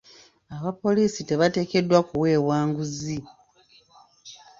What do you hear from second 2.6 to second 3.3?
nguzi.